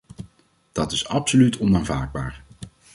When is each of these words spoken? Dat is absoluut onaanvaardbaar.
Dat 0.71 0.91
is 0.91 1.07
absoluut 1.07 1.57
onaanvaardbaar. 1.57 2.43